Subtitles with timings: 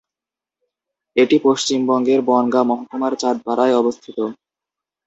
[1.15, 4.17] এটি পশ্চিমবঙ্গের বনগাঁ মহকুমার চাঁদপাড়ায় অবস্থিত।